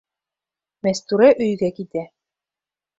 [0.89, 2.07] Мәстүрә өйгә китә.